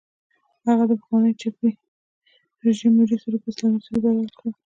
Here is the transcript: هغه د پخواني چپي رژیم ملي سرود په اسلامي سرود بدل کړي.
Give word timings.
هغه 0.67 0.83
د 0.89 0.91
پخواني 1.01 1.31
چپي 1.41 1.69
رژیم 2.65 2.91
ملي 2.97 3.17
سرود 3.21 3.41
په 3.43 3.49
اسلامي 3.53 3.79
سرود 3.85 4.01
بدل 4.13 4.29
کړي. 4.37 4.51